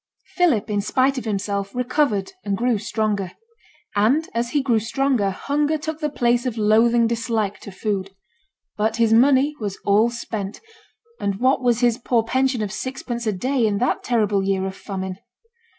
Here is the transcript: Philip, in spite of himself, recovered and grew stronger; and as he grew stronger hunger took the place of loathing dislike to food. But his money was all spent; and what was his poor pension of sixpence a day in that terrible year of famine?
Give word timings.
Philip, 0.35 0.67
in 0.71 0.81
spite 0.81 1.19
of 1.19 1.25
himself, 1.25 1.75
recovered 1.75 2.33
and 2.43 2.57
grew 2.57 2.79
stronger; 2.79 3.33
and 3.95 4.27
as 4.33 4.49
he 4.49 4.63
grew 4.63 4.79
stronger 4.79 5.29
hunger 5.29 5.77
took 5.77 5.99
the 5.99 6.09
place 6.09 6.47
of 6.47 6.57
loathing 6.57 7.05
dislike 7.05 7.59
to 7.59 7.71
food. 7.71 8.09
But 8.75 8.95
his 8.95 9.13
money 9.13 9.53
was 9.59 9.77
all 9.85 10.09
spent; 10.09 10.59
and 11.19 11.35
what 11.39 11.61
was 11.61 11.81
his 11.81 11.99
poor 11.99 12.23
pension 12.23 12.63
of 12.63 12.71
sixpence 12.71 13.27
a 13.27 13.31
day 13.31 13.63
in 13.67 13.77
that 13.77 14.03
terrible 14.03 14.41
year 14.41 14.65
of 14.65 14.75
famine? 14.75 15.17